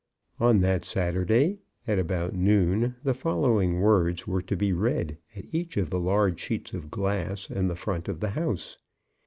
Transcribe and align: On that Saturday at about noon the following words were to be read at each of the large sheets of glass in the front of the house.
On 0.39 0.61
that 0.61 0.83
Saturday 0.83 1.59
at 1.87 1.99
about 1.99 2.33
noon 2.33 2.95
the 3.03 3.13
following 3.13 3.81
words 3.81 4.25
were 4.25 4.41
to 4.41 4.55
be 4.55 4.73
read 4.73 5.19
at 5.35 5.45
each 5.51 5.77
of 5.77 5.91
the 5.91 5.99
large 5.99 6.39
sheets 6.39 6.73
of 6.73 6.89
glass 6.89 7.51
in 7.51 7.67
the 7.67 7.75
front 7.75 8.07
of 8.07 8.19
the 8.19 8.29
house. 8.31 8.79